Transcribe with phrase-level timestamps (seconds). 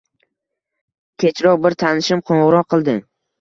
[1.23, 2.99] Kechroq bir tanishim qoʻngʻiroq qildi